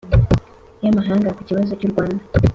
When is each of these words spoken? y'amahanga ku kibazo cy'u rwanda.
y'amahanga 0.83 1.35
ku 1.35 1.41
kibazo 1.47 1.71
cy'u 1.79 1.91
rwanda. 1.91 2.21